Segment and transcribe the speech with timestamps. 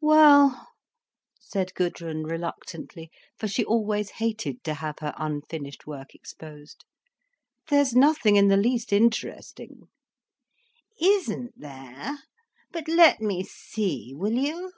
[0.00, 0.70] "Well—"
[1.38, 8.48] said Gudrun reluctantly, for she always hated to have her unfinished work exposed—"there's nothing in
[8.48, 9.82] the least interesting."
[11.00, 12.18] "Isn't there?
[12.72, 14.72] But let me see, will you?"